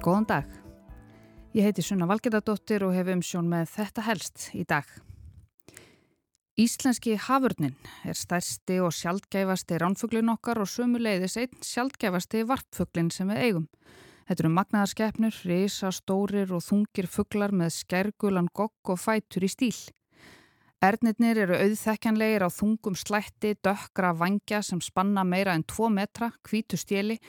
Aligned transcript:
Góðan 0.00 0.24
dag. 0.24 0.52
Ég 1.52 1.66
heiti 1.66 1.82
Sunna 1.84 2.06
Valgerðardóttir 2.08 2.86
og 2.86 2.94
hef 2.96 3.08
umsjón 3.12 3.50
með 3.52 3.66
þetta 3.74 4.04
helst 4.06 4.46
í 4.56 4.62
dag. 4.64 4.86
Íslenski 6.56 7.18
hafurnin 7.20 7.74
er 8.08 8.16
stærsti 8.16 8.78
og 8.80 8.94
sjaldgæfasti 8.96 9.76
ránfuglin 9.82 10.32
okkar 10.32 10.62
og 10.64 10.70
sömuleiðis 10.72 11.36
einn 11.42 11.60
sjaldgæfasti 11.60 12.46
varpfuglin 12.48 13.12
sem 13.12 13.28
við 13.28 13.42
eigum. 13.44 13.68
Þetta 14.24 14.46
eru 14.46 14.54
magnaðarskeppnur, 14.56 15.42
risa, 15.52 15.92
stórir 15.92 16.56
og 16.56 16.64
þungir 16.64 17.10
fuglar 17.10 17.52
með 17.52 17.76
skergulan 17.82 18.48
gogg 18.56 18.94
og 18.94 19.02
fætur 19.04 19.44
í 19.44 19.52
stíl. 19.52 19.76
Ernirnir 20.80 21.44
eru 21.44 21.60
auðþekkjanlegir 21.60 22.40
á 22.40 22.48
þungum 22.48 22.96
slætti, 22.96 23.52
dökkra 23.60 24.14
vangja 24.16 24.64
sem 24.64 24.80
spanna 24.80 25.28
meira 25.28 25.52
en 25.52 25.68
2 25.68 25.92
metra, 25.92 26.32
kvítu 26.40 26.80
stjeli 26.80 27.20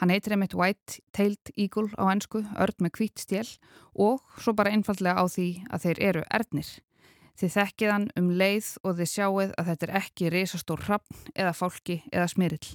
Hann 0.00 0.08
heitir 0.08 0.32
einmitt 0.32 0.54
White-tailed 0.56 1.50
Eagle 1.60 1.90
á 2.00 2.08
ennsku, 2.08 2.40
örd 2.56 2.78
með 2.80 2.94
hvít 2.96 3.20
stjél 3.20 3.48
og 3.92 4.22
svo 4.40 4.54
bara 4.56 4.72
einfallega 4.72 5.20
á 5.20 5.28
því 5.28 5.48
að 5.68 5.82
þeir 5.84 6.00
eru 6.06 6.22
erdnir. 6.32 6.70
Þið 7.36 7.52
þekkið 7.56 7.92
hann 7.92 8.06
um 8.16 8.30
leið 8.32 8.70
og 8.80 8.96
þið 8.96 9.10
sjáuð 9.12 9.52
að 9.60 9.68
þetta 9.68 9.86
er 9.86 9.92
ekki 10.00 10.30
reysastór 10.32 10.86
hrappn 10.86 11.20
eða 11.34 11.52
fólki 11.56 11.98
eða 12.08 12.30
smirill. 12.32 12.70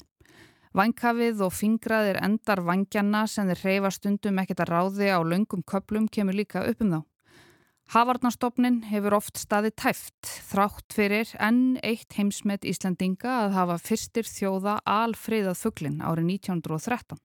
Vankafið 0.78 1.42
og 1.48 1.54
fingraðir 1.56 2.22
endar 2.22 2.62
vangjanna 2.62 3.24
sem 3.32 3.50
þeir 3.50 3.66
reyfa 3.72 3.94
stundum 3.96 4.42
ekkert 4.44 4.62
að 4.66 4.74
ráði 4.76 5.10
á 5.10 5.18
laungum 5.26 5.66
köplum 5.66 6.06
kemur 6.06 6.38
líka 6.38 6.62
upp 6.62 6.86
um 6.86 6.94
þá. 6.94 7.02
Havarnastofnin 7.94 8.80
hefur 8.90 9.14
oft 9.20 9.38
staði 9.38 9.70
tæft, 9.78 10.26
þrátt 10.50 10.96
fyrir 10.96 11.30
enn 11.38 11.78
eitt 11.86 12.18
heimsmet 12.18 12.66
Íslandinga 12.66 13.30
að 13.44 13.54
hafa 13.60 13.78
fyrstir 13.78 14.26
þjóða 14.26 14.80
alfriðað 14.90 15.60
fugglin 15.62 16.02
árið 16.02 16.32
1913. 16.34 17.22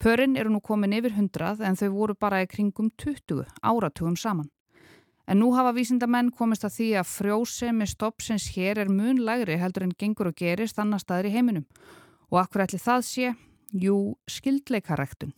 Pörinn 0.00 0.38
eru 0.40 0.54
nú 0.54 0.62
komin 0.64 0.96
yfir 0.96 1.12
100 1.12 1.60
en 1.68 1.76
þau 1.76 1.90
voru 1.92 2.16
bara 2.16 2.40
í 2.42 2.48
kringum 2.48 2.90
20 2.96 3.44
áratugum 3.60 4.16
saman. 4.16 4.48
En 5.28 5.40
nú 5.40 5.52
hafa 5.56 5.76
vísindamenn 5.76 6.32
komist 6.32 6.64
að 6.64 6.78
því 6.78 6.90
að 7.00 7.10
frjósemi 7.12 7.86
stoppsins 7.88 8.50
hér 8.56 8.80
er 8.82 8.92
mun 8.92 9.20
lægri 9.24 9.60
heldur 9.60 9.84
en 9.86 9.96
gengur 10.00 10.32
og 10.32 10.36
gerist 10.40 10.80
annar 10.80 11.00
staðir 11.00 11.28
í 11.30 11.36
heiminum. 11.36 11.64
Og 12.32 12.40
akkur 12.40 12.64
ætli 12.64 12.80
það 12.80 13.04
sé? 13.08 13.34
Jú, 13.72 14.16
skildleikaræktun. 14.28 15.32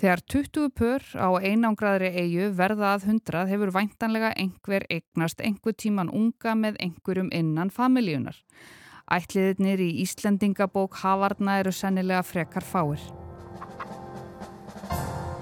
Þegar 0.00 0.22
20 0.34 0.70
pör 0.74 1.02
á 1.14 1.28
einangraðri 1.38 2.10
eigu 2.16 2.48
verða 2.58 2.94
að 2.96 3.08
100 3.10 3.48
hefur 3.52 3.72
væntanlega 3.74 4.32
einhver 4.34 4.86
eignast 4.90 5.40
einhver 5.40 5.76
tíman 5.78 6.10
unga 6.10 6.56
með 6.58 6.78
einhverjum 6.82 7.30
innan 7.32 7.70
familjunar. 7.70 8.38
Ætliðinir 9.12 9.82
í 9.82 9.90
Íslendingabók 10.02 10.96
Havarna 11.02 11.58
eru 11.60 11.72
sennilega 11.74 12.22
frekar 12.24 12.64
fáir. 12.64 13.02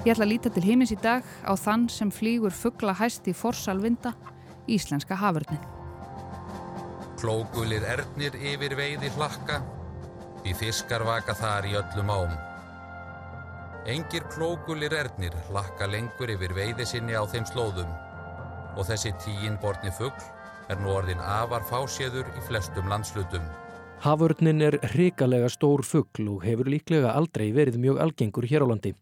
Ég 0.00 0.14
ætla 0.14 0.24
að 0.24 0.30
líta 0.32 0.50
til 0.52 0.64
himins 0.64 0.94
í 0.94 0.98
dag 1.00 1.24
á 1.44 1.52
þann 1.60 1.88
sem 1.92 2.08
flýgur 2.08 2.54
fuggla 2.56 2.94
hæst 2.96 3.28
í 3.28 3.34
forsalvinda, 3.36 4.14
Íslenska 4.64 5.18
hafurnin. 5.20 5.60
Klókulir 7.20 7.84
ernir 7.84 8.36
yfir 8.40 8.76
veiði 8.78 9.12
hlakka, 9.16 9.60
í 10.48 10.56
fiskar 10.56 11.04
vaka 11.04 11.36
þar 11.36 11.68
í 11.68 11.76
öllum 11.82 12.14
ám. 12.16 12.49
Engir 13.88 14.26
klókulir 14.28 14.92
ernir 14.92 15.32
lakka 15.54 15.86
lengur 15.88 16.28
yfir 16.28 16.52
veiði 16.52 16.84
sinni 16.84 17.14
á 17.16 17.24
þeim 17.24 17.46
slóðum 17.48 17.88
og 18.76 18.84
þessi 18.84 19.14
tíinborni 19.22 19.88
fuggl 19.96 20.26
er 20.68 20.76
nú 20.82 20.92
orðin 20.92 21.22
afar 21.24 21.64
fáséður 21.64 22.28
í 22.36 22.44
flestum 22.44 22.90
landslutum. 22.92 23.40
Haförnin 24.04 24.60
er 24.60 24.76
hrikalega 24.92 25.48
stór 25.48 25.80
fuggl 25.80 26.28
og 26.28 26.44
hefur 26.44 26.68
líklega 26.68 27.14
aldrei 27.16 27.48
verið 27.56 27.80
mjög 27.80 28.02
algengur 28.04 28.44
hér 28.52 28.68
á 28.68 28.70
landi. 28.70 28.92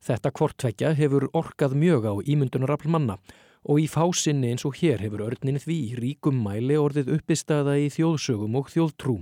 Þetta 0.00 0.32
kvortvekja 0.32 0.94
hefur 0.96 1.28
orkað 1.36 1.76
mjög 1.76 2.08
á 2.08 2.14
ímyndunarafl 2.24 2.88
manna 2.88 3.20
og 3.68 3.84
í 3.84 3.86
fásinni 3.86 4.54
eins 4.54 4.64
og 4.64 4.80
hér 4.80 5.04
hefur 5.04 5.28
örnin 5.28 5.60
því 5.60 5.80
ríkum 6.00 6.40
mæli 6.40 6.80
orðið 6.80 7.18
uppistaða 7.18 7.76
í 7.84 7.92
þjóðsögum 7.92 8.56
og 8.56 8.72
þjóðtrú. 8.72 9.20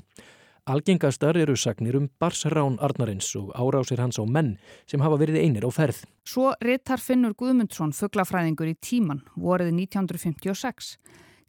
Algengastar 0.70 1.34
eru 1.34 1.56
sagnir 1.58 1.97
um 1.98 2.04
Barsrán 2.22 2.76
Arnarins 2.78 3.26
og 3.34 3.48
árásir 3.58 3.98
hans 3.98 4.20
á 4.22 4.25
menn 4.25 4.53
sem 4.86 5.03
hafa 5.03 5.19
verið 5.19 5.41
einir 5.42 5.66
á 5.66 5.70
ferð. 5.75 6.04
Svo 6.22 6.53
ritar 6.62 7.03
Finnur 7.03 7.34
Guðmundsson 7.34 7.91
fugglafræðingur 7.97 8.70
í 8.70 8.76
tíman, 8.78 9.25
vorið 9.34 9.72
1956. 9.75 10.92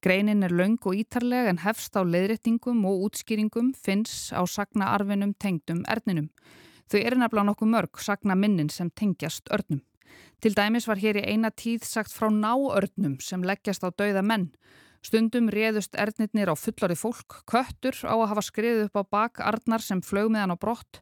Greinin 0.01 0.41
er 0.41 0.55
laung 0.57 0.79
og 0.89 0.97
ítarleg 0.97 1.51
en 1.51 1.61
hefst 1.61 1.93
á 1.93 2.01
leiðréttingum 2.01 2.81
og 2.89 3.05
útskýringum 3.11 3.75
finns 3.77 4.33
á 4.33 4.41
sagnaarfinum 4.41 5.35
tengdum 5.37 5.85
erninum. 5.85 6.31
Þau 6.89 6.99
eru 7.05 7.21
nefnilega 7.21 7.49
nokkuð 7.51 7.73
mörg 7.75 8.01
sagna 8.01 8.33
minnin 8.33 8.73
sem 8.73 8.89
tengjast 8.89 9.53
örnum. 9.53 9.83
Til 10.41 10.57
dæmis 10.57 10.89
var 10.89 10.97
hér 10.97 11.21
í 11.21 11.27
eina 11.29 11.53
tíð 11.53 11.85
sagt 11.85 12.09
frá 12.09 12.33
náörnum 12.33 13.19
sem 13.21 13.45
leggjast 13.45 13.85
á 13.85 13.93
dauða 13.93 14.25
menn 14.25 14.49
Stundum 15.01 15.47
réðust 15.49 15.97
ernirnir 15.97 16.51
á 16.53 16.53
fullari 16.53 16.93
fólk, 16.93 17.39
köttur 17.49 17.97
á 18.05 18.13
að 18.13 18.27
hafa 18.35 18.43
skriðið 18.45 18.83
upp 18.85 18.99
á 19.01 19.03
bak 19.09 19.39
Arnar 19.41 19.81
sem 19.81 19.97
flög 20.05 20.29
með 20.29 20.43
hann 20.43 20.53
á 20.53 20.57
brott. 20.61 20.99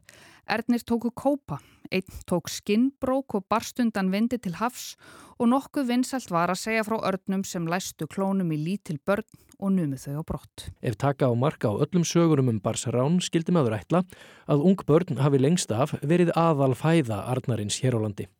Ernir 0.48 0.80
tóku 0.88 1.10
kópa, 1.12 1.58
einn 1.92 2.08
tók 2.24 2.48
skinnbrók 2.48 3.36
og 3.36 3.44
barstundan 3.52 4.08
vindi 4.08 4.40
til 4.40 4.54
hafs 4.56 4.96
og 5.36 5.52
nokkuð 5.52 5.92
vinsalt 5.92 6.32
var 6.32 6.48
að 6.48 6.62
segja 6.62 6.86
frá 6.88 6.96
örnum 6.96 7.44
sem 7.44 7.68
læstu 7.68 8.08
klónum 8.08 8.56
í 8.56 8.58
lítil 8.64 8.96
börn 9.04 9.28
og 9.60 9.76
numið 9.76 10.08
þau 10.08 10.24
á 10.24 10.28
brott. 10.32 10.68
Ef 10.80 10.96
taka 10.96 11.28
á 11.28 11.36
marka 11.36 11.68
á 11.68 11.76
öllum 11.76 12.08
sögurum 12.08 12.48
um 12.48 12.64
barsarán 12.64 13.20
skildi 13.20 13.52
maður 13.52 13.82
ætla 13.82 14.06
að 14.48 14.64
ung 14.64 14.80
börn 14.80 15.20
hafi 15.20 15.44
lengst 15.44 15.76
af 15.76 15.92
verið 16.00 16.32
aðal 16.40 16.72
fæða 16.72 17.26
Arnarins 17.28 17.82
hér 17.84 18.00
á 18.00 18.08
landi. 18.08 18.32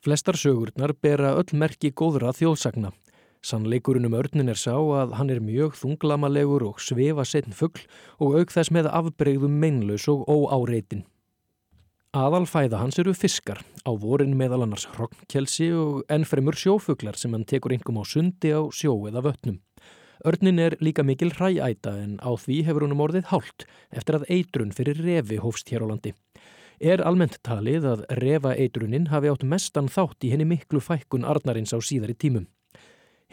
Flestar 0.00 0.40
sögurnar 0.40 0.96
bera 0.96 1.36
öll 1.36 1.52
merki 1.52 1.92
góðra 1.92 2.32
þjóðsagna 2.32 2.96
Sannleikurinn 3.46 4.08
um 4.08 4.14
örnin 4.18 4.50
er 4.50 4.58
sá 4.58 4.74
að 4.74 5.12
hann 5.20 5.28
er 5.30 5.38
mjög 5.44 5.76
þunglamalegur 5.78 6.64
og 6.66 6.80
svefa 6.82 7.22
setn 7.22 7.54
fuggl 7.54 7.84
og 8.18 8.40
auk 8.40 8.50
þess 8.50 8.72
með 8.74 8.88
afbreyðum 8.90 9.60
meinlaus 9.62 10.08
og 10.10 10.24
óáreitin. 10.26 11.04
Aðalfæða 12.16 12.80
hans 12.80 12.98
eru 12.98 13.12
fiskar, 13.14 13.60
á 13.86 13.92
vorin 13.92 14.34
meðal 14.40 14.64
annars 14.64 14.88
hrokkkelsi 14.96 15.68
og 15.78 16.00
ennfremur 16.10 16.58
sjófuglar 16.58 17.18
sem 17.20 17.36
hann 17.36 17.44
tekur 17.46 17.76
yngum 17.76 18.00
á 18.00 18.04
sundi 18.08 18.50
á 18.50 18.66
sjó 18.74 18.96
eða 19.10 19.22
vötnum. 19.28 19.60
Örnin 20.26 20.58
er 20.58 20.78
líka 20.80 21.04
mikil 21.06 21.30
hrææta 21.36 21.92
en 22.02 22.18
á 22.18 22.34
því 22.34 22.62
hefur 22.66 22.88
húnum 22.88 23.04
orðið 23.04 23.30
hált 23.30 23.68
eftir 23.92 24.18
að 24.18 24.26
eitrun 24.32 24.74
fyrir 24.74 24.98
refi 25.06 25.38
hófst 25.44 25.70
hér 25.70 25.86
á 25.86 25.90
landi. 25.92 26.16
Er 26.80 27.04
almennt 27.04 27.38
talið 27.46 27.86
að 27.92 28.06
refa 28.18 28.56
eitrunin 28.56 29.10
hafi 29.12 29.30
átt 29.30 29.46
mestan 29.46 29.92
þátt 29.92 30.26
í 30.26 30.32
henni 30.34 30.48
miklu 30.48 30.82
fækkun 30.82 31.28
arnarins 31.28 31.76
á 31.76 31.78
síðari 31.78 32.16
tímum. 32.16 32.48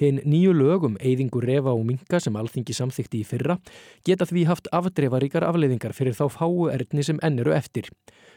Hinn 0.01 0.23
nýju 0.25 0.55
lögum 0.57 0.95
Eyðingu 0.97 1.41
refa 1.43 1.69
og 1.69 1.83
minga 1.85 2.17
sem 2.23 2.33
alþingi 2.33 2.73
samþykti 2.73 3.19
í 3.21 3.25
fyrra 3.29 3.59
geta 4.07 4.25
því 4.25 4.45
haft 4.49 4.69
afdreifaríkar 4.73 5.45
afleiðingar 5.45 5.93
fyrir 5.93 6.15
þá 6.17 6.23
fáu 6.33 6.69
erðni 6.73 7.05
sem 7.05 7.19
enn 7.21 7.37
eru 7.43 7.53
eftir. 7.53 7.91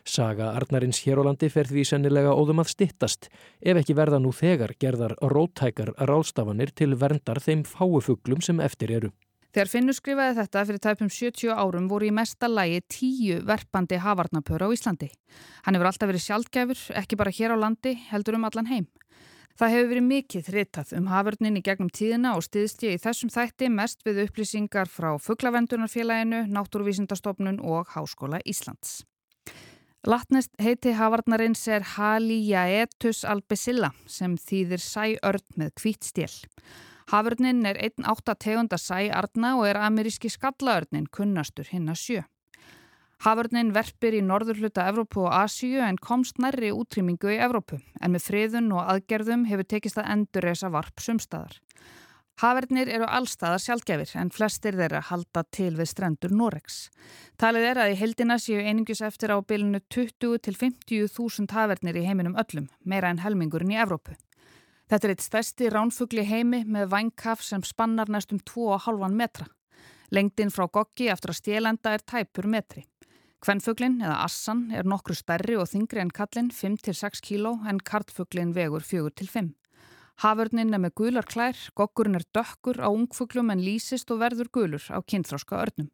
Saga 0.05 0.50
Arnarins 0.59 1.00
Hérólandi 1.06 1.49
fer 1.49 1.71
því 1.71 1.87
sennilega 1.89 2.34
óðum 2.37 2.61
að 2.61 2.75
stittast 2.75 3.31
ef 3.61 3.81
ekki 3.81 3.97
verða 3.97 4.21
nú 4.21 4.34
þegar 4.37 4.75
gerðar 4.77 5.17
róttækar 5.22 5.94
ráðstafanir 5.97 6.75
til 6.77 6.93
verndar 7.00 7.41
þeim 7.41 7.65
fáu 7.65 8.03
fugglum 8.05 8.44
sem 8.44 8.61
eftir 8.61 8.93
eru. 8.99 9.12
Þegar 9.56 9.73
Finnur 9.73 9.97
skrifaði 9.97 10.37
þetta 10.37 10.62
fyrir 10.69 10.81
tæpum 10.84 11.09
70 11.09 11.56
árum 11.56 11.87
voru 11.88 12.05
í 12.05 12.12
mesta 12.12 12.50
lægi 12.50 12.83
tíu 12.93 13.38
verpandi 13.49 13.97
havarnapöru 14.05 14.69
á 14.69 14.75
Íslandi. 14.77 15.09
Hann 15.65 15.78
hefur 15.78 15.88
alltaf 15.88 16.11
verið 16.11 16.27
sjálfgefur, 16.27 16.83
ekki 17.00 17.17
bara 17.17 17.33
hér 17.33 17.56
á 17.56 17.65
landi, 17.65 17.94
heldur 18.11 18.37
um 18.37 18.44
allan 18.44 18.69
heim. 18.69 18.84
Það 19.56 19.72
hefur 19.72 19.87
verið 19.89 20.05
mikið 20.05 20.49
ritað 20.53 20.91
um 20.99 21.06
haförnin 21.09 21.55
í 21.56 21.62
gegnum 21.65 21.89
tíðina 21.89 22.34
og 22.37 22.43
stiðst 22.44 22.83
ég 22.84 22.99
í 22.99 23.00
þessum 23.00 23.31
þætti 23.33 23.71
mest 23.72 24.03
við 24.05 24.27
upplýsingar 24.27 24.91
frá 24.93 25.15
Fugglavendunarfélaginu, 25.17 26.43
Náttúruvísindastofnun 26.53 27.62
og 27.64 27.88
Háskóla 27.94 28.43
Íslands. 28.44 28.99
Latnest 30.05 30.53
heiti 30.61 30.93
haförnarins 30.93 31.64
er 31.73 31.88
Haliaetus 31.97 33.25
albicilla 33.25 33.94
sem 34.05 34.37
þýðir 34.37 34.85
sæörn 34.85 35.49
með 35.56 35.73
hvít 35.81 36.05
stél. 36.05 36.37
Haförnin 37.08 37.64
er 37.64 37.81
1,8 37.81 38.37
tegunda 38.37 38.76
sæarna 38.76 39.56
og 39.56 39.70
er 39.70 39.81
ameríski 39.81 40.29
skallaörnin 40.29 41.08
kunnastur 41.08 41.73
hinn 41.73 41.88
að 41.88 42.03
sjö. 42.03 42.23
Haförnin 43.25 43.73
verpir 43.73 44.15
í 44.19 44.21
norðurhluta 44.21 44.85
Evrópu 44.91 45.23
og 45.25 45.33
Asíu 45.33 45.81
en 45.83 45.97
komst 45.97 46.37
nærri 46.43 46.69
útrýmingu 46.75 47.31
í 47.33 47.39
Evrópu 47.41 47.79
en 48.01 48.13
með 48.13 48.27
friðun 48.29 48.75
og 48.77 48.85
aðgerðum 48.85 49.47
hefur 49.49 49.69
tekist 49.71 49.97
að 49.99 50.11
endur 50.13 50.45
reysa 50.45 50.69
varp 50.71 51.01
sumstaðar. 51.01 51.57
Hafernir 52.37 52.91
eru 52.93 53.07
allstaðar 53.09 53.63
sjálfgefir 53.65 54.11
en 54.21 54.29
flestir 54.29 54.77
þeirra 54.77 55.01
halda 55.09 55.43
til 55.57 55.71
við 55.79 55.89
strendur 55.89 56.35
Norex. 56.37 56.91
Talið 57.41 57.69
er 57.71 57.79
að 57.81 57.93
í 57.95 57.97
heldina 58.03 58.37
séu 58.37 58.61
einingis 58.61 59.01
eftir 59.01 59.33
á 59.33 59.41
bilinu 59.41 59.81
20 59.89 60.43
til 60.45 60.53
50 60.53 61.09
þúsund 61.15 61.55
hafernir 61.57 61.97
í 61.97 62.05
heiminum 62.05 62.37
öllum, 62.37 62.67
meira 62.85 63.09
en 63.09 63.23
helmingurinn 63.25 63.73
í 63.73 63.81
Evrópu. 63.81 64.19
Þetta 64.87 65.09
er 65.09 65.15
eitt 65.15 65.25
stærsti 65.25 65.71
ránfugli 65.73 66.27
heimi 66.29 66.61
með 66.69 66.93
vangkaf 66.93 67.41
sem 67.43 67.65
spannar 67.65 68.13
næstum 68.13 68.43
2,5 68.45 69.17
metra. 69.17 69.49
Lengdin 70.13 70.53
frá 70.53 70.69
goggi 70.69 71.09
eftir 71.09 71.33
að 71.33 71.41
stélenda 71.41 71.97
er 71.97 72.05
tæpur 72.05 72.47
metri. 72.53 72.85
Kvennfuglin 73.46 74.00
eða 74.02 74.25
assan 74.25 74.72
er 74.75 74.88
nokkru 74.90 75.14
stærri 75.14 75.54
og 75.54 75.69
þingri 75.70 76.00
en 76.02 76.08
kallin 76.10 76.48
5-6 76.50 77.20
kíló 77.22 77.52
en 77.70 77.78
kartfuglin 77.78 78.50
vegur 78.56 78.82
4-5. 78.82 79.52
Haförnin 80.25 80.75
er 80.75 80.82
með 80.82 80.96
gular 80.98 81.28
klær, 81.31 81.54
goggurinn 81.78 82.19
er 82.19 82.26
dökkur 82.34 82.82
á 82.82 82.90
ungfuglum 82.90 83.54
en 83.54 83.62
lýsist 83.62 84.10
og 84.10 84.19
verður 84.25 84.50
gulur 84.50 84.90
á 84.90 84.98
kynþróska 84.98 85.62
örnum. 85.62 85.93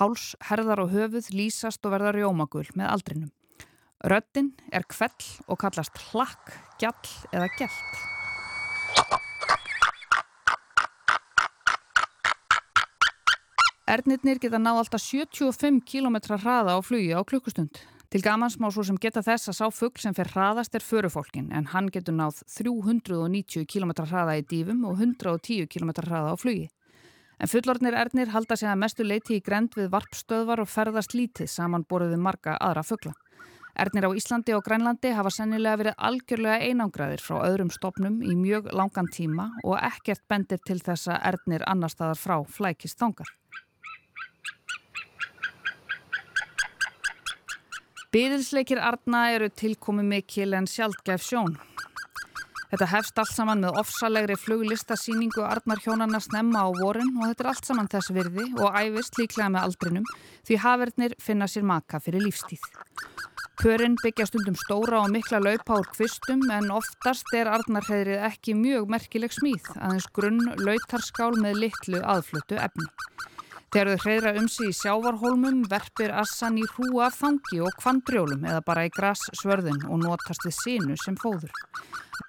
Háls, 0.00 0.34
herðar 0.50 0.82
og 0.88 0.90
höfuð 0.96 1.30
lýsast 1.38 1.86
og 1.86 1.94
verða 1.94 2.16
rjómagul 2.18 2.66
með 2.74 2.90
aldrinum. 2.90 3.32
Röttin 4.02 4.56
er 4.74 4.82
kvell 4.90 5.30
og 5.46 5.62
kallast 5.62 6.02
hlakk, 6.10 6.50
gjall 6.82 7.14
eða 7.30 7.46
gælt. 7.60 9.27
Ernirnir 13.88 14.36
geta 14.36 14.58
náð 14.60 14.82
alltaf 14.82 15.00
75 15.00 15.78
km 15.88 16.18
hraða 16.36 16.74
á 16.76 16.78
flugi 16.84 17.14
á 17.16 17.24
klukkustund. 17.24 17.78
Til 18.12 18.20
gamans 18.20 18.58
má 18.60 18.66
svo 18.68 18.82
sem 18.84 18.98
geta 19.00 19.22
þess 19.24 19.48
að 19.48 19.56
sá 19.56 19.66
fuggl 19.72 20.02
sem 20.02 20.16
fer 20.16 20.28
hraðast 20.28 20.76
er 20.76 20.84
förufólkin 20.84 21.46
en 21.56 21.70
hann 21.72 21.88
getur 21.88 22.12
náð 22.12 22.42
390 22.52 23.64
km 23.64 23.94
hraða 24.02 24.34
í 24.36 24.44
dífum 24.44 24.84
og 24.84 25.00
110 25.00 25.70
km 25.72 25.94
hraða 26.04 26.32
á 26.32 26.36
flugi. 26.36 26.66
En 27.40 27.48
fullornir 27.48 27.96
ernir 27.96 28.28
halda 28.34 28.58
sig 28.60 28.68
að 28.68 28.82
mestu 28.82 29.08
leiti 29.08 29.38
í 29.38 29.44
grend 29.46 29.72
við 29.72 29.88
varpstöðvar 29.96 30.60
og 30.66 30.68
ferðast 30.68 31.16
lítið 31.16 31.48
saman 31.48 31.88
boruðu 31.88 32.20
marga 32.20 32.58
aðra 32.60 32.84
fuggla. 32.84 33.14
Ernir 33.72 34.04
á 34.04 34.12
Íslandi 34.12 34.52
og 34.52 34.66
Grænlandi 34.68 35.14
hafa 35.16 35.32
sennilega 35.32 35.80
verið 35.80 35.96
algjörlega 35.96 36.60
einangraðir 36.68 37.24
frá 37.24 37.40
öðrum 37.46 37.72
stopnum 37.72 38.20
í 38.20 38.36
mjög 38.36 38.68
langan 38.68 39.08
tíma 39.08 39.48
og 39.64 39.78
ekkert 39.80 40.28
bendir 40.28 40.60
til 40.60 40.80
þess 40.82 41.08
að 41.08 41.22
ernir 41.32 41.64
annar 41.64 41.94
staðar 41.94 42.20
frá 42.20 42.42
flækist 42.44 43.00
þangar. 43.00 43.32
Byðilsleikir 48.08 48.78
Arna 48.80 49.26
eru 49.34 49.50
tilkomi 49.52 50.00
mikil 50.00 50.54
en 50.56 50.64
sjálfgæf 50.64 51.20
sjón. 51.20 51.58
Þetta 52.70 52.86
hefst 52.88 53.20
allt 53.20 53.34
saman 53.34 53.60
með 53.60 53.76
ofsalegri 53.82 54.36
fluglistasýningu 54.40 55.44
Arnar 55.44 55.82
hjónarna 55.84 56.16
snemma 56.24 56.62
á 56.64 56.72
vorin 56.72 57.10
og 57.18 57.26
þetta 57.26 57.44
er 57.44 57.50
allt 57.52 57.68
saman 57.68 57.90
þess 57.92 58.14
virði 58.16 58.46
og 58.64 58.78
æfist 58.80 59.20
líklega 59.20 59.50
með 59.52 59.66
aldrinum 59.66 60.08
því 60.48 60.58
hafernir 60.64 61.16
finna 61.20 61.50
sér 61.52 61.68
maka 61.68 62.00
fyrir 62.00 62.24
lífstíð. 62.24 62.64
Pörinn 63.60 64.00
byggja 64.00 64.30
stundum 64.30 64.56
stóra 64.56 65.02
og 65.02 65.12
mikla 65.12 65.42
laupa 65.44 65.76
úr 65.82 65.92
kvistum 65.92 66.48
en 66.54 66.72
oftast 66.72 67.28
er 67.36 67.52
Arnarheðrið 67.58 68.24
ekki 68.30 68.56
mjög 68.56 68.88
merkileg 68.88 69.36
smíð 69.36 69.68
aðeins 69.76 70.08
grunn 70.16 70.40
lautarskál 70.64 71.34
með 71.36 71.60
litlu 71.66 72.00
aðfluttu 72.00 72.56
efni. 72.56 72.88
Þegar 73.68 73.88
þau 73.92 74.04
hreyðra 74.06 74.30
um 74.40 74.46
sig 74.48 74.70
í 74.70 74.76
sjávarholmum 74.78 75.58
verpir 75.68 76.12
assan 76.16 76.56
í 76.56 76.62
hrúa 76.70 77.10
af 77.10 77.18
þangi 77.20 77.58
og 77.60 77.74
kvandrjólum 77.82 78.46
eða 78.48 78.62
bara 78.64 78.86
í 78.88 78.92
grassvörðin 78.94 79.82
og 79.90 80.00
notast 80.06 80.46
við 80.46 80.54
sínu 80.56 80.96
sem 81.02 81.18
fóður. 81.20 81.52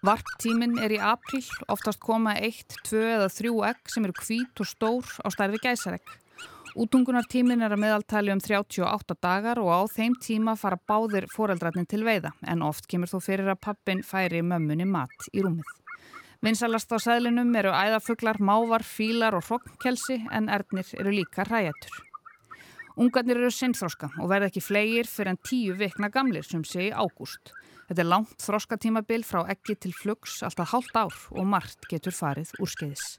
Varptíminn 0.04 0.76
er 0.84 0.92
í 0.96 1.00
april, 1.00 1.46
oftast 1.72 2.04
koma 2.04 2.36
eitt, 2.36 2.76
tvö 2.88 3.06
eða 3.16 3.32
þrjú 3.32 3.64
egg 3.70 3.94
sem 3.94 4.08
eru 4.08 4.18
hvít 4.20 4.64
og 4.64 4.68
stór 4.68 5.16
á 5.24 5.28
stærfi 5.32 5.64
gæsaregg. 5.64 6.12
Útungunartíminn 6.80 7.64
er 7.64 7.74
að 7.74 7.86
meðaltali 7.86 8.36
um 8.36 8.44
38 8.44 9.16
dagar 9.24 9.64
og 9.64 9.72
á 9.72 9.82
þeim 9.96 10.20
tíma 10.20 10.60
fara 10.60 10.78
báðir 10.78 11.32
foreldrarnir 11.32 11.88
til 11.90 12.04
veiða 12.04 12.36
en 12.52 12.68
oft 12.68 12.88
kemur 12.92 13.10
þó 13.10 13.22
fyrir 13.24 13.50
að 13.56 13.64
pappin 13.64 14.04
færi 14.04 14.44
mömmunni 14.44 14.86
mat 14.88 15.32
í 15.32 15.44
rúmið. 15.48 15.72
Vinsalast 16.40 16.88
á 16.96 16.98
sæðlinum 17.04 17.50
eru 17.60 17.74
æðafuglar, 17.76 18.38
mávar, 18.40 18.86
fílar 18.88 19.36
og 19.36 19.44
hrokkkelsi 19.44 20.22
en 20.32 20.46
ernir 20.48 20.88
eru 20.96 21.12
líka 21.12 21.44
ræjatur. 21.44 21.98
Ungarnir 22.96 23.42
eru 23.42 23.50
sinnþróska 23.52 24.08
og 24.24 24.30
verða 24.32 24.48
ekki 24.48 24.64
flegir 24.64 25.10
fyrir 25.12 25.34
en 25.34 25.40
tíu 25.44 25.76
vikna 25.76 26.08
gamlir 26.14 26.48
sem 26.48 26.64
sé 26.64 26.86
í 26.88 26.94
ágúst. 26.96 27.52
Þetta 27.90 28.04
er 28.06 28.08
langt 28.08 28.46
þróskatímabil 28.46 29.26
frá 29.28 29.42
ekki 29.52 29.76
til 29.84 29.92
flugs 29.98 30.38
alltaf 30.48 30.72
hálft 30.72 30.96
ár 30.96 31.20
og 31.36 31.52
margt 31.56 31.90
getur 31.92 32.16
farið 32.16 32.56
úrskeiðis. 32.64 33.18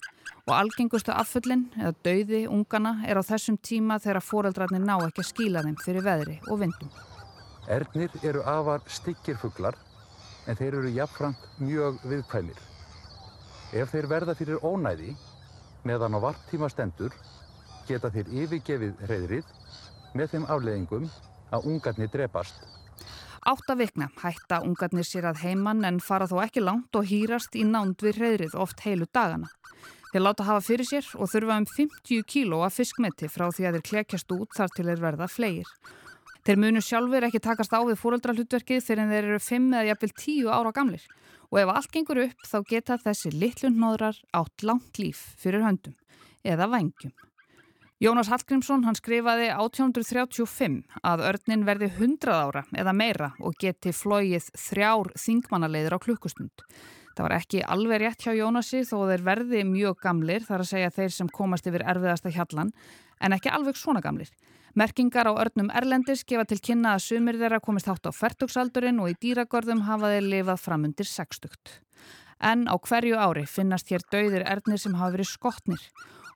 Og 0.49 0.57
algengustu 0.57 1.13
affullin 1.13 1.69
eða 1.77 1.93
dauði 2.01 2.43
ungana 2.49 2.97
er 3.05 3.21
á 3.21 3.23
þessum 3.35 3.61
tíma 3.61 4.01
þegar 4.01 4.25
foreldrarnir 4.25 4.81
ná 4.87 4.97
ekki 4.97 5.27
að 5.27 5.31
skíla 5.35 5.67
þeim 5.69 5.77
fyrir 5.85 6.09
veðri 6.09 6.41
og 6.49 6.65
vindum. 6.65 6.97
Ernir 7.69 8.17
eru 8.25 8.49
afar 8.49 8.81
styggirfuglar 8.89 9.77
en 10.49 10.57
þeir 10.57 10.81
eru 10.81 10.97
jafnframt 10.97 11.49
mjög 11.61 12.01
viðkvæmir. 12.09 12.69
Ef 13.71 13.93
þeir 13.93 14.09
verða 14.11 14.35
fyrir 14.35 14.65
ónæði 14.67 15.13
meðan 15.87 16.17
á 16.19 16.25
varptíma 16.25 16.67
stendur 16.73 17.13
geta 17.87 18.11
þeir 18.11 18.33
yfirgefið 18.43 19.05
hreyðrið 19.07 19.53
með 20.19 20.33
þeim 20.33 20.47
afleðingum 20.51 21.07
að 21.55 21.69
ungarnir 21.71 22.11
drepast. 22.11 22.59
Átta 23.47 23.77
vikna 23.79 24.11
hætta 24.19 24.59
ungarnir 24.67 25.07
sér 25.07 25.29
að 25.31 25.45
heimann 25.45 25.87
en 25.87 26.03
fara 26.03 26.27
þó 26.27 26.41
ekki 26.43 26.65
langt 26.65 26.99
og 26.99 27.07
hýrast 27.13 27.55
í 27.55 27.63
nánd 27.63 28.03
við 28.03 28.19
hreyðrið 28.19 28.59
oft 28.59 28.83
heilu 28.83 29.07
dagana. 29.07 29.53
Þeir 30.11 30.27
láta 30.27 30.49
hafa 30.51 30.67
fyrir 30.67 30.91
sér 30.91 31.07
og 31.15 31.31
þurfa 31.31 31.61
um 31.63 31.71
50 31.71 32.27
kíló 32.27 32.65
að 32.67 32.75
fiskmeti 32.81 33.31
frá 33.31 33.47
því 33.55 33.69
að 33.69 33.79
þeir 33.79 33.87
klekjast 33.93 34.35
út 34.35 34.59
þar 34.59 34.75
til 34.75 34.89
þeir 34.91 35.05
verða 35.07 35.31
flegir. 35.31 35.71
Þeir 36.43 36.59
munu 36.59 36.83
sjálfur 36.83 37.31
ekki 37.31 37.45
takast 37.47 37.71
á 37.71 37.79
við 37.87 38.03
fóröldralhutverkið 38.03 38.83
þegar 38.83 39.15
þeir 39.15 39.31
eru 39.31 39.43
5 39.47 39.73
eða 39.79 39.89
jafnvel 39.93 40.15
10 40.19 40.55
ára 40.59 40.75
gamlir 40.75 41.07
og 41.51 41.59
ef 41.63 41.73
allt 41.73 41.91
gengur 41.95 42.23
upp 42.27 42.47
þá 42.47 42.59
geta 42.69 42.99
þessi 43.01 43.33
litlundnóðrar 43.35 44.21
átt 44.37 44.65
langt 44.67 45.01
líf 45.03 45.25
fyrir 45.41 45.65
höndum 45.67 45.97
eða 46.47 46.71
vangjum. 46.71 47.13
Jónas 48.01 48.31
Hallgrímsson 48.33 48.87
hann 48.87 48.97
skrifaði 48.97 49.51
1835 49.53 50.79
að 51.05 51.25
örnin 51.29 51.67
verði 51.69 51.91
100 51.91 52.33
ára 52.33 52.63
eða 52.73 52.95
meira 52.97 53.35
og 53.45 53.59
geti 53.61 53.93
flóið 53.93 54.47
þrjár 54.57 55.11
þingmannaleiður 55.21 55.99
á 56.01 56.05
klukkustund. 56.07 56.65
Það 57.13 57.27
var 57.27 57.35
ekki 57.37 57.61
alveg 57.75 58.01
rétt 58.01 58.25
hjá 58.25 58.33
Jónasi 58.39 58.81
þó 58.89 59.03
þeir 59.11 59.27
verði 59.27 59.67
mjög 59.69 59.99
gamlir 60.01 60.47
þar 60.47 60.65
að 60.65 60.71
segja 60.71 60.95
þeir 60.97 61.13
sem 61.13 61.29
komast 61.29 61.69
yfir 61.69 61.85
erfiðasta 61.93 62.33
hjallan 62.33 62.73
en 63.21 63.37
ekki 63.37 63.53
alveg 63.53 63.77
svona 63.77 64.01
gamlir. 64.01 64.33
Merkingar 64.79 65.27
á 65.27 65.35
örnum 65.35 65.71
Erlendis 65.75 66.23
gefa 66.23 66.45
til 66.47 66.61
kynna 66.63 66.95
að 66.95 67.03
sumir 67.09 67.39
þeirra 67.41 67.59
komist 67.59 67.89
hátt 67.91 68.07
á 68.07 68.15
færtugsaldurinn 68.15 69.01
og 69.03 69.11
í 69.11 69.17
dýragörðum 69.19 69.83
hafa 69.89 70.13
þeir 70.13 70.29
lifað 70.31 70.63
framundir 70.63 71.09
sextugt. 71.11 71.81
En 72.39 72.69
á 72.71 72.79
hverju 72.79 73.19
ári 73.19 73.43
finnast 73.51 73.91
hér 73.91 74.07
dauðir 74.13 74.47
erðnir 74.47 74.79
sem 74.79 74.95
hafa 74.95 75.17
verið 75.17 75.33
skotnir 75.33 75.83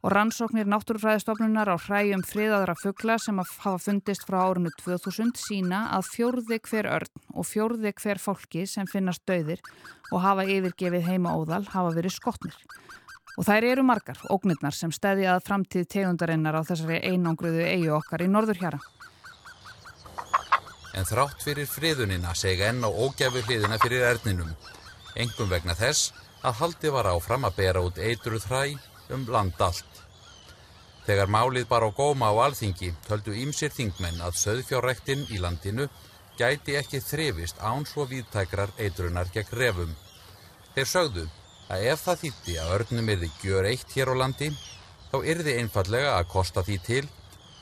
og 0.04 0.12
rannsóknir 0.12 0.66
náttúrufræðistofnunar 0.68 1.70
á 1.70 1.76
hræjum 1.78 2.24
friðaðra 2.26 2.74
fuggla 2.76 3.16
sem 3.22 3.38
hafa 3.38 3.78
fundist 3.80 4.26
frá 4.26 4.42
árunnu 4.42 4.74
2000 4.82 5.38
sína 5.40 5.86
að 5.96 6.10
fjórði 6.10 6.58
hver 6.66 6.90
örn 6.90 7.22
og 7.32 7.46
fjórði 7.48 7.94
hver 8.02 8.20
fólki 8.20 8.66
sem 8.68 8.90
finnast 8.90 9.22
dauðir 9.30 9.62
og 10.10 10.20
hafa 10.26 10.44
yfirgefið 10.44 11.06
heima 11.06 11.32
óðal 11.38 11.62
hafa 11.70 11.94
verið 11.96 12.18
skotnir. 12.18 12.58
Og 13.34 13.46
þær 13.48 13.66
eru 13.72 13.82
margar, 13.82 14.20
ógnirnar 14.30 14.76
sem 14.76 14.92
stæði 14.94 15.26
að 15.26 15.42
framtíð 15.48 15.88
tegundarinnar 15.90 16.54
á 16.54 16.62
þessari 16.62 17.00
einangruðu 17.02 17.64
eigu 17.66 17.96
okkar 17.96 18.22
í 18.22 18.28
norður 18.30 18.60
hjara. 18.62 18.78
En 20.94 21.08
þrátt 21.08 21.42
fyrir 21.42 21.66
friðunina 21.66 22.36
seg 22.38 22.62
enn 22.62 22.86
á 22.86 22.90
ógæfu 22.90 23.42
hliðina 23.48 23.80
fyrir 23.82 24.06
erninum, 24.12 24.52
engum 25.18 25.50
vegna 25.50 25.74
þess 25.74 26.12
að 26.46 26.60
haldi 26.60 26.92
var 26.94 27.10
áfram 27.10 27.48
að 27.48 27.58
bera 27.58 27.82
út 27.82 27.98
eitruð 27.98 28.46
hræ 28.46 28.62
um 29.16 29.26
land 29.26 29.58
allt. 29.58 30.02
Þegar 31.04 31.28
málið 31.28 31.66
bara 31.68 31.90
á 31.90 31.92
góma 31.92 32.30
á 32.30 32.34
alþingi 32.46 32.94
töldu 33.08 33.34
ímsir 33.36 33.74
þingmenn 33.74 34.22
að 34.24 34.38
söðfjárrektinn 34.40 35.26
í 35.34 35.40
landinu 35.42 35.88
gæti 36.38 36.78
ekki 36.78 37.02
þrefist 37.02 37.58
án 37.60 37.84
svo 37.88 38.06
viðtækrar 38.08 38.72
eitrunar 38.78 39.28
gegn 39.34 39.58
refum. 39.58 39.92
Þeir 40.74 40.88
sögðu 40.88 41.26
að 41.72 41.90
ef 41.92 42.06
það 42.06 42.22
þýtti 42.22 42.56
að 42.60 42.72
örnum 42.78 43.12
erði 43.14 43.30
gjör 43.42 43.68
eitt 43.70 43.92
hér 43.96 44.12
á 44.12 44.14
landi, 44.22 44.50
þá 45.10 45.16
erði 45.22 45.58
einfallega 45.60 46.16
að 46.18 46.32
kosta 46.34 46.64
því 46.66 46.78
til 46.88 47.04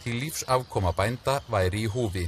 til 0.02 0.18
lífsafkoma 0.18 0.92
bænda 0.98 1.40
væri 1.50 1.84
í 1.86 1.90
húfi. 1.90 2.26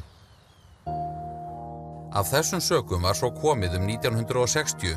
Af 2.14 2.31
þessum 2.31 2.62
sökum 2.62 3.02
var 3.02 3.16
svo 3.19 3.33
komið 3.35 3.78
um 3.81 3.88
1960 3.90 4.95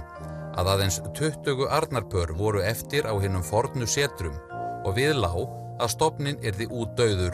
að 0.58 0.70
aðeins 0.74 1.00
20 1.18 1.66
arnarpör 1.80 2.34
voru 2.38 2.62
eftir 2.62 3.10
á 3.10 3.14
hinnum 3.18 3.46
fornu 3.46 3.88
setrum 3.90 4.38
og 4.86 4.94
við 4.98 5.18
lág 5.18 5.50
að 5.82 5.94
stopnin 5.94 6.38
erði 6.46 6.70
út 6.70 6.94
döður. 6.98 7.34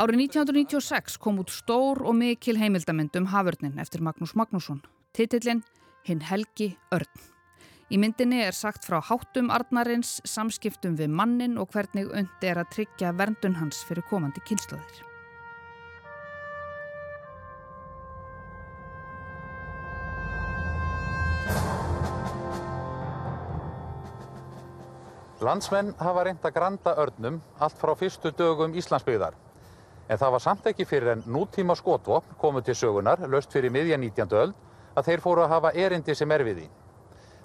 Árið 0.00 0.24
1996 0.24 1.20
kom 1.22 1.38
út 1.44 1.52
stór 1.54 2.00
og 2.02 2.16
mikil 2.18 2.56
heimildamend 2.58 3.14
um 3.20 3.28
Haförnin 3.30 3.78
eftir 3.78 4.02
Magnús 4.02 4.34
Magnússon. 4.34 4.82
Titillin 5.12 5.62
Hinn 6.04 6.24
Helgi 6.24 6.74
Örn. 6.90 7.33
Í 7.94 7.98
myndinni 8.02 8.40
er 8.42 8.56
sagt 8.58 8.82
frá 8.82 8.96
háttum 9.06 9.52
Arnarins, 9.54 10.16
samskiptum 10.26 10.96
við 10.98 11.12
mannin 11.14 11.52
og 11.62 11.68
hvernig 11.70 12.08
undi 12.10 12.48
er 12.50 12.58
að 12.58 12.72
tryggja 12.74 13.12
verndun 13.14 13.54
hans 13.60 13.84
fyrir 13.86 14.02
komandi 14.08 14.42
kynnslóðir. 14.48 15.04
Landsmenn 25.44 25.94
hafa 26.02 26.26
reynd 26.26 26.42
að 26.42 26.54
granda 26.58 26.98
örnum 26.98 27.42
allt 27.62 27.78
frá 27.78 27.94
fyrstu 28.00 28.34
dögum 28.34 28.74
Íslandsbyggðar. 28.74 29.38
En 30.08 30.18
það 30.18 30.34
var 30.34 30.42
samt 30.42 30.66
ekki 30.66 30.88
fyrir 30.88 31.14
en 31.14 31.28
nútíma 31.30 31.78
skotvopn 31.78 32.40
komu 32.40 32.64
til 32.64 32.74
sögunar, 32.74 33.22
löst 33.30 33.54
fyrir 33.54 33.70
miðja 33.70 34.00
19. 34.02 34.40
öld, 34.40 34.56
að 34.98 35.12
þeir 35.12 35.22
fóru 35.22 35.44
að 35.46 35.54
hafa 35.60 35.78
erindi 35.78 36.16
sem 36.18 36.34
er 36.34 36.42
við 36.42 36.64
því. 36.64 36.72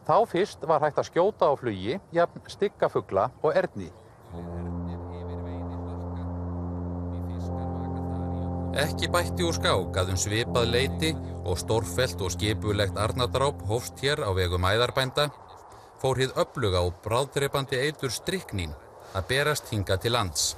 Þá 0.10 0.24
fyrst 0.26 0.64
var 0.66 0.82
hægt 0.82 0.98
að 0.98 1.06
skjóta 1.12 1.48
á 1.48 1.54
flugi, 1.54 2.00
jafn 2.18 2.42
stikkafugla 2.50 3.28
og 3.46 3.52
erni. 3.54 3.92
Ekki 8.80 9.10
bætti 9.14 9.46
úr 9.46 9.54
skák 9.54 10.00
að 10.02 10.10
um 10.16 10.18
svipað 10.18 10.72
leiti 10.74 11.12
og 11.44 11.60
stórfelt 11.62 12.24
og 12.26 12.34
skipulegt 12.34 12.98
arnadráp 12.98 13.62
hófst 13.70 14.02
hér 14.02 14.24
á 14.26 14.34
vegum 14.34 14.66
æðarbænda 14.66 15.28
fór 16.02 16.24
hið 16.24 16.34
uppluga 16.42 16.82
og 16.88 16.98
bráðdreipandi 17.06 17.78
eitur 17.78 18.10
stryknín 18.14 18.74
að 19.14 19.30
berast 19.30 19.70
hinga 19.70 20.00
til 20.02 20.16
lands. 20.18 20.56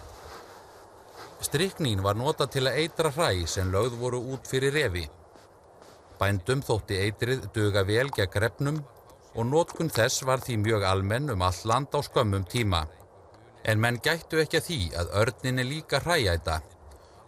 Stryknín 1.43 2.05
var 2.07 2.15
nota 2.15 2.47
til 2.47 2.69
að 2.69 2.79
eitra 2.85 3.11
hræ 3.11 3.43
sem 3.51 3.71
lögð 3.73 3.99
voru 3.99 4.23
út 4.31 4.47
fyrir 4.47 4.79
refi. 4.79 5.03
Bændum 6.21 6.63
þótti 6.63 7.03
eitrið 7.03 7.47
duga 7.51 7.83
vel 7.83 8.07
gegn 8.15 8.31
grefnum 8.31 8.83
og 9.35 9.47
nótkun 9.47 9.91
þess 9.93 10.25
var 10.27 10.43
því 10.43 10.57
mjög 10.65 10.85
almenn 10.87 11.31
um 11.33 11.45
all 11.45 11.61
land 11.65 11.93
á 11.95 11.99
skömmum 12.03 12.43
tíma. 12.47 12.85
En 13.63 13.79
menn 13.79 14.01
gættu 14.03 14.41
ekki 14.41 14.59
að 14.59 14.67
því 14.67 14.79
að 14.99 15.15
örninni 15.21 15.65
líka 15.67 16.01
hræjæta 16.03 16.61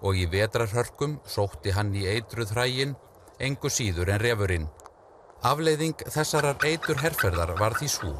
og 0.03 0.19
í 0.19 0.25
vetrarhörkum 0.27 1.19
sótti 1.29 1.72
hann 1.72 1.93
í 1.95 2.03
eitruð 2.15 2.51
hrægin 2.55 2.95
engu 3.39 3.69
síður 3.72 4.12
en 4.13 4.24
refurinn. 4.24 4.67
Afleiðing 5.43 6.05
þessarar 6.07 6.60
eitur 6.67 7.00
herrferðar 7.03 7.55
var 7.60 7.75
því 7.79 7.89
svo 7.91 8.13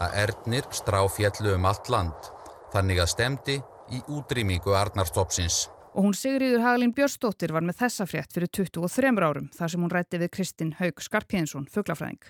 að 0.00 0.18
ernir 0.24 0.66
stráfjallu 0.76 1.54
um 1.56 1.68
allt 1.68 1.88
land, 1.92 2.30
þannig 2.72 3.00
að 3.00 3.12
stemdi 3.12 3.56
í 3.96 4.02
útrýmingu 4.12 4.74
Arnarstopsins. 4.76 5.66
Og 5.96 6.04
hún 6.04 6.12
Sigriður 6.12 6.60
Hagalín 6.60 6.92
Björnsdóttir 6.92 7.54
var 7.56 7.64
með 7.64 7.78
þessa 7.78 8.04
frétt 8.04 8.34
fyrir 8.36 8.50
23 8.52 9.12
árum 9.24 9.46
þar 9.56 9.70
sem 9.72 9.80
hún 9.80 9.92
rætti 9.94 10.18
við 10.20 10.28
Kristinn 10.34 10.74
Haug 10.76 11.00
Skarpíðinsson, 11.00 11.64
fugglafræðing. 11.72 12.20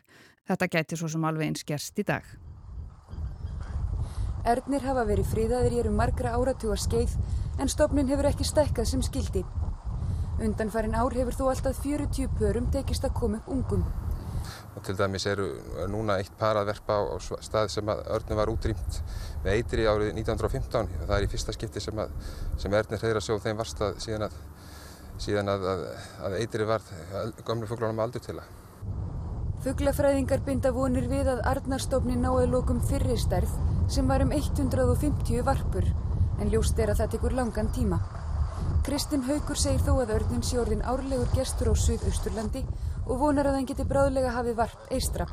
Þetta 0.46 0.68
gæti 0.70 0.98
svo 1.00 1.10
sem 1.10 1.26
alveg 1.26 1.50
eins 1.50 1.66
gerst 1.66 1.98
í 1.98 2.04
dag. 2.06 2.22
Ernir 4.46 4.86
hafa 4.86 5.02
verið 5.08 5.32
fríðaðir 5.32 5.74
í 5.74 5.80
eru 5.82 5.90
margra 5.98 6.36
áratúar 6.38 6.78
skeið 6.78 7.18
en 7.58 7.72
stopnin 7.72 8.06
hefur 8.06 8.30
ekki 8.30 8.46
stækkað 8.46 8.86
sem 8.92 9.02
skildi. 9.02 9.42
Undanfærin 10.38 10.94
ár 10.94 11.18
hefur 11.18 11.34
þó 11.34 11.46
alltaf 11.50 11.82
40 11.82 12.36
pörum 12.38 12.70
tekist 12.70 13.08
að 13.08 13.16
koma 13.18 13.42
upp 13.42 13.50
ungum. 13.50 13.82
Og 14.76 14.84
til 14.86 14.94
dæmis 14.94 15.26
eru 15.26 15.48
núna 15.90 16.20
eitt 16.20 16.34
par 16.38 16.54
að 16.60 16.70
verpa 16.70 17.00
á 17.02 17.18
stað 17.18 17.72
sem 17.74 17.90
að 17.90 18.04
örnum 18.14 18.38
var 18.38 18.52
útrýmt 18.52 19.00
með 19.46 19.60
eitri 19.60 19.86
árið 19.86 20.12
1915. 20.16 20.92
Það 21.06 21.16
er 21.16 21.24
í 21.26 21.30
fyrsta 21.30 21.54
skipti 21.54 21.82
sem, 21.82 22.02
að, 22.02 22.14
sem 22.58 22.74
Ernir 22.74 23.02
hreyðra 23.02 23.22
sjóð 23.22 23.42
þeim 23.46 23.60
varstað 23.62 24.00
síðan 24.02 24.26
að, 24.26 24.38
síðan 25.22 25.52
að, 25.54 25.66
að 26.26 26.38
eitri 26.40 26.66
var 26.68 26.86
gömlu 27.46 27.70
fugglunum 27.70 28.02
aldur 28.02 28.24
til 28.26 28.38
að. 28.40 28.50
Fugglafræðingar 29.66 30.42
binda 30.46 30.70
vonir 30.74 31.08
við 31.10 31.30
að 31.32 31.40
Arnarstofni 31.50 32.18
náði 32.20 32.50
lókum 32.52 32.82
fyrri 32.90 33.16
stærð 33.18 33.54
sem 33.90 34.06
var 34.10 34.22
um 34.22 34.34
150 34.34 35.46
varpur 35.46 35.88
en 36.42 36.52
ljóst 36.52 36.78
er 36.82 36.92
að 36.92 37.00
það 37.00 37.12
tekur 37.16 37.36
langan 37.38 37.72
tíma. 37.74 37.98
Kristinn 38.86 39.24
Haugur 39.26 39.58
segir 39.58 39.82
þó 39.82 39.96
að 40.02 40.12
örnum 40.18 40.42
sé 40.46 40.60
orðin 40.60 40.84
árlegur 40.86 41.30
gestur 41.34 41.72
á 41.72 41.74
Suðausturlandi 41.74 42.62
og 43.06 43.18
vonar 43.22 43.48
að 43.48 43.58
hann 43.58 43.68
geti 43.70 43.86
bráðlega 43.88 44.34
hafið 44.36 44.58
varp 44.60 44.92
eistra. 44.94 45.26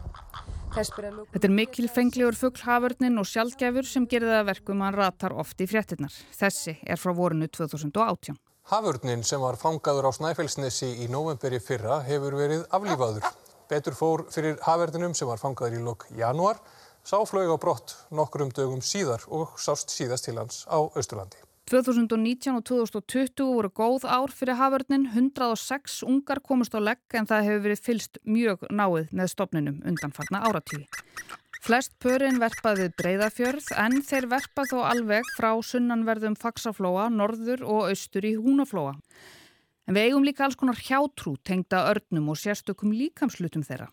Þetta 0.73 1.45
er 1.45 1.53
mikil 1.53 1.85
fenglegur 1.91 2.37
fugglhaförnin 2.37 3.19
og 3.21 3.27
sjálfgefur 3.29 3.85
sem 3.85 4.07
gerir 4.09 4.31
það 4.33 4.47
verkum 4.47 4.81
að 4.81 4.87
hann 4.87 4.97
ratar 4.97 5.35
oft 5.37 5.61
í 5.61 5.67
fréttinnar. 5.69 6.15
Þessi 6.33 6.79
er 6.81 7.01
frá 7.01 7.13
vorinu 7.13 7.49
2018. 7.53 8.39
Haförnin 8.71 9.21
sem 9.27 9.41
var 9.43 9.59
fangaður 9.59 10.09
á 10.09 10.11
Snæfellsnesi 10.17 10.89
í 11.03 11.09
novemberi 11.13 11.59
fyrra 11.61 11.99
hefur 12.07 12.39
verið 12.39 12.65
aflífaður. 12.73 13.29
Betur 13.69 13.97
fór 13.97 14.25
fyrir 14.33 14.57
haförninum 14.65 15.13
sem 15.17 15.29
var 15.29 15.41
fangaður 15.41 15.77
í 15.77 15.85
lok 15.85 16.07
januar, 16.17 16.57
sá 17.05 17.19
flög 17.27 17.53
á 17.53 17.57
brott 17.59 17.97
nokkrum 18.09 18.53
dögum 18.55 18.81
síðar 18.81 19.27
og 19.29 19.59
sást 19.59 19.93
síðast 19.93 20.29
til 20.29 20.39
hans 20.39 20.63
á 20.65 20.79
Östurlandi. 20.97 21.37
2019 21.71 22.57
og 22.57 22.63
2020 22.67 23.45
voru 23.47 23.69
góð 23.71 24.03
ár 24.03 24.31
fyrir 24.35 24.57
haförnin, 24.59 25.05
106 25.07 26.01
ungar 26.03 26.41
komust 26.43 26.75
á 26.75 26.79
legg 26.83 27.15
en 27.15 27.27
það 27.29 27.45
hefur 27.47 27.63
verið 27.67 27.83
fylst 27.85 28.19
mjög 28.27 28.65
náið 28.67 29.13
með 29.15 29.31
stopninum 29.31 29.77
undanfarna 29.87 30.43
áratíði. 30.43 30.89
Flest 31.63 31.93
pörin 32.03 32.41
verpaði 32.41 32.89
breyðafjörð 32.99 33.69
en 33.79 34.01
þeir 34.03 34.27
verpað 34.33 34.73
þó 34.73 34.79
alveg 34.89 35.29
frá 35.37 35.53
sunnanverðum 35.63 36.35
faksaflóa, 36.35 37.07
norður 37.07 37.63
og 37.63 37.87
austur 37.93 38.27
í 38.27 38.33
húnaflóa. 38.35 38.97
En 39.87 39.95
við 39.95 40.09
eigum 40.09 40.27
líka 40.27 40.43
alls 40.43 40.59
konar 40.59 40.75
hjátrú 40.83 41.37
tengda 41.47 41.85
örnum 41.93 42.27
og 42.33 42.41
sérstökum 42.41 42.91
líkamslutum 42.91 43.63
þeirra. 43.63 43.87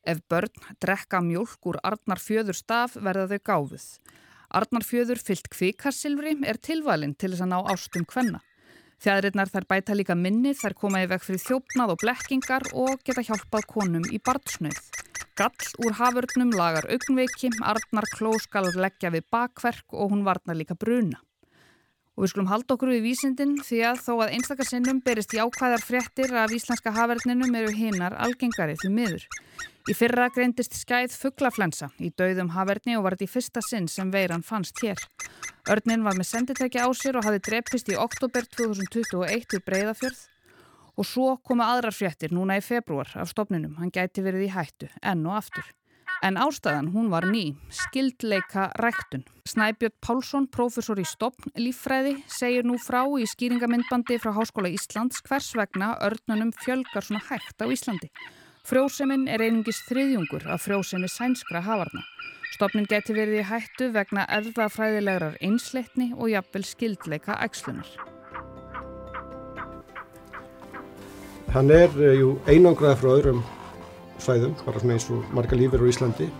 Ef 0.00 0.24
börn 0.32 0.72
drekka 0.80 1.20
mjölk 1.20 1.68
úr 1.68 1.76
arnar 1.84 2.20
fjöður 2.24 2.56
staf 2.56 2.96
verða 2.96 3.28
þau 3.34 3.44
gáfuð. 3.50 3.86
Arnarfjöður 4.50 5.20
fyllt 5.22 5.46
kvikassilfri 5.52 6.32
er 6.50 6.58
tilvalinn 6.58 7.14
til 7.14 7.30
þess 7.32 7.44
að 7.44 7.52
ná 7.52 7.58
ástum 7.70 8.06
hvenna. 8.10 8.40
Þjæðirinnar 9.00 9.48
þær 9.48 9.66
bæta 9.70 9.94
líka 9.96 10.16
minni, 10.18 10.52
þær 10.52 10.74
koma 10.76 11.04
í 11.04 11.06
veg 11.08 11.22
fyrir 11.24 11.40
þjófnað 11.44 11.94
og 11.94 12.02
blekkingar 12.02 12.66
og 12.76 13.00
geta 13.06 13.24
hjálpað 13.24 13.68
konum 13.70 14.04
í 14.10 14.18
barnsnöð. 14.20 14.80
Gall 15.38 15.70
úr 15.86 15.94
hafurnum 15.96 16.50
lagar 16.52 16.84
augnveiki, 16.90 17.48
Arnar 17.64 18.10
klóskal 18.18 18.66
leggja 18.74 19.14
við 19.14 19.24
bakverk 19.32 19.94
og 19.94 20.12
hún 20.12 20.26
varnar 20.26 20.58
líka 20.58 20.76
bruna. 20.76 21.22
Og 22.18 22.24
við 22.24 22.32
skulum 22.32 22.50
halda 22.50 22.74
okkur 22.74 22.90
við 22.92 23.04
vísindin 23.06 23.54
því 23.64 23.78
að 23.90 24.00
þó 24.04 24.12
að 24.16 24.32
einstakarsinnum 24.36 25.02
berist 25.04 25.34
jákvæðar 25.36 25.84
fréttir 25.84 26.34
af 26.36 26.52
íslenska 26.52 26.92
hafverðninum 26.96 27.54
eru 27.62 27.70
hinnar 27.74 28.16
algengari 28.18 28.76
því 28.80 28.90
miður. 28.96 29.26
Í 29.88 29.94
fyrra 29.96 30.26
greindist 30.34 30.76
skæð 30.76 31.14
fugglaflensa 31.16 31.88
í 31.98 32.10
dauðum 32.12 32.52
hafverðni 32.52 32.98
og 32.98 33.06
var 33.06 33.16
þetta 33.16 33.26
í 33.26 33.32
fyrsta 33.32 33.62
sinn 33.64 33.88
sem 33.88 34.10
veiran 34.12 34.44
fannst 34.44 34.82
hér. 34.84 35.00
Örnin 35.70 36.04
var 36.04 36.18
með 36.18 36.28
senditæki 36.28 36.82
á 36.82 36.88
sér 36.92 37.20
og 37.20 37.26
hafi 37.26 37.40
drepist 37.48 37.88
í 37.88 37.96
oktober 37.96 38.46
2021 38.58 39.56
í 39.56 39.64
Breiðafjörð 39.64 40.22
og 41.00 41.08
svo 41.08 41.34
koma 41.46 41.70
aðrar 41.72 41.96
fréttir 41.96 42.34
núna 42.36 42.58
í 42.60 42.64
februar 42.64 43.08
af 43.16 43.32
stopninum. 43.32 43.78
Hann 43.80 43.92
gæti 43.94 44.24
verið 44.24 44.50
í 44.50 44.54
hættu 44.54 44.90
enn 45.00 45.24
og 45.24 45.38
aftur. 45.40 45.64
En 46.20 46.36
ástæðan 46.36 46.90
hún 46.92 47.08
var 47.08 47.24
ný, 47.24 47.54
skildleika 47.72 48.68
ræktun. 48.76 49.22
Snæbjörn 49.48 49.94
Pálsson, 50.04 50.46
prófessor 50.52 51.00
í 51.00 51.06
stopn 51.08 51.48
líffræði, 51.56 52.18
segir 52.28 52.66
nú 52.68 52.76
frá 52.76 53.06
í 53.16 53.24
skýringamindbandi 53.24 54.18
frá 54.20 54.34
Háskóla 54.36 54.68
Íslands 54.68 55.22
hvers 55.24 55.54
vegna 55.56 55.94
örnunum 56.04 56.52
fjölgar 56.60 57.06
svona 57.06 57.22
hægt 57.24 57.64
á 57.64 57.66
Íslandi. 57.72 58.10
Frjóseminn 58.68 59.24
er 59.32 59.40
einungis 59.40 59.80
þriðjungur 59.88 60.44
af 60.52 60.66
frjósemi 60.66 61.08
sænskra 61.08 61.62
hafarna. 61.64 62.04
Stopnin 62.52 62.84
geti 62.90 63.16
verið 63.16 63.40
í 63.40 63.46
hættu 63.48 63.88
vegna 63.94 64.26
erðafræðilegrar 64.28 65.38
einsleitni 65.40 66.10
og 66.18 66.28
jafnvel 66.28 66.66
skildleika 66.68 67.38
ægslunar. 67.40 67.88
Hann 71.56 71.72
er 71.72 71.88
uh, 71.96 72.12
jú 72.12 72.36
einangrað 72.46 73.00
frá 73.00 73.10
öðrum 73.16 73.40
svæðum, 74.24 74.56
bara 74.64 74.80
svona 74.82 74.96
eins 74.96 75.08
og 75.12 75.28
marga 75.36 75.58
lífur 75.58 75.84
á 75.84 75.90
Íslandi. 75.90 76.30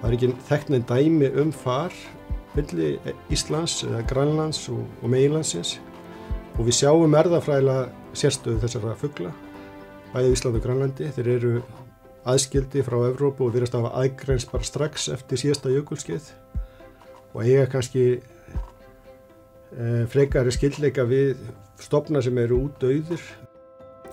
Það 0.00 0.08
er 0.08 0.16
ekki 0.16 0.30
þekknið 0.48 0.84
dæmi 0.90 1.30
um 1.42 1.52
far 1.54 1.94
milli 2.56 2.96
Íslands 3.32 3.78
eða 3.86 4.02
Grænlands 4.10 4.66
og, 4.72 4.82
og 5.02 5.12
meginlandsins 5.12 5.78
og 6.58 6.66
við 6.66 6.82
sjáum 6.82 7.14
erðafræðilega 7.16 8.16
sérstöðu 8.18 8.60
þessara 8.64 8.96
fuggla 9.00 9.30
bæðið 10.12 10.34
Ísland 10.36 10.58
og 10.58 10.66
Grænlandi. 10.66 11.08
Þeir 11.16 11.30
eru 11.36 11.52
aðskildi 12.28 12.84
frá 12.86 12.98
Evrópu 13.08 13.46
og 13.46 13.54
virðast 13.54 13.76
að 13.76 13.86
hafa 13.86 14.02
aðgræns 14.02 14.48
bara 14.50 14.66
strax 14.66 15.08
eftir 15.14 15.40
síðasta 15.40 15.72
jökulskeið 15.72 16.28
og 17.32 17.40
eiga 17.42 17.64
kannski 17.72 18.04
e, 18.18 19.86
frekari 20.12 20.52
skildleika 20.54 21.06
við 21.08 21.40
stopna 21.82 22.22
sem 22.22 22.38
eru 22.38 22.66
út 22.68 22.84
auður 22.84 23.24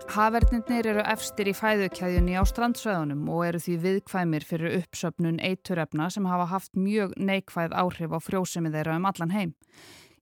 Hafernirnir 0.10 0.88
eru 0.90 1.02
efstir 1.06 1.52
í 1.52 1.54
fæðukæðjunni 1.54 2.34
á 2.34 2.42
strandsvæðunum 2.50 3.28
og 3.30 3.44
eru 3.46 3.60
því 3.62 3.76
viðkvæmir 3.84 4.46
fyrir 4.48 4.80
uppsöpnun 4.80 5.38
eituröfna 5.38 6.08
sem 6.10 6.26
hafa 6.26 6.48
haft 6.50 6.74
mjög 6.74 7.14
neikvæð 7.22 7.76
áhrif 7.78 8.16
á 8.18 8.18
frjósemi 8.18 8.72
þeirra 8.74 8.96
um 8.98 9.06
allan 9.06 9.36
heim. 9.36 9.54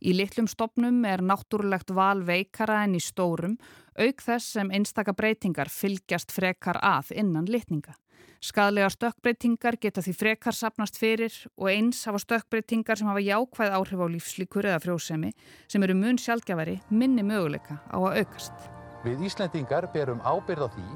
Í 0.04 0.12
litlum 0.12 0.50
stopnum 0.52 1.00
er 1.08 1.24
náttúrulegt 1.24 1.96
val 1.96 2.26
veikara 2.28 2.82
en 2.84 3.00
í 3.00 3.02
stórum, 3.02 3.56
auk 3.96 4.20
þess 4.28 4.58
sem 4.58 4.76
einstaka 4.76 5.16
breytingar 5.16 5.72
fylgjast 5.72 6.36
frekar 6.36 6.82
að 6.84 7.16
innan 7.24 7.48
litninga. 7.48 7.96
Skadlega 8.44 8.92
stökkbreytingar 8.92 9.80
geta 9.82 10.04
því 10.04 10.14
frekar 10.20 10.54
sapnast 10.54 11.00
fyrir 11.00 11.34
og 11.56 11.72
eins 11.72 12.04
hafa 12.06 12.20
stökkbreytingar 12.22 13.00
sem 13.00 13.08
hafa 13.08 13.24
jákvæð 13.24 13.78
áhrif 13.80 14.04
á 14.04 14.08
lífslíkur 14.14 14.68
eða 14.68 14.84
frjósemi 14.84 15.32
sem 15.66 15.88
eru 15.88 15.96
mun 15.96 16.20
sjálfgjafari 16.20 16.82
minni 16.92 17.24
möguleika 17.24 17.80
á 17.88 17.98
að 17.98 18.26
aukast. 18.26 18.77
Við 19.08 19.22
Íslendingar 19.24 19.86
berum 19.94 20.20
ábyrð 20.28 20.66
á 20.68 20.70
því 20.74 20.88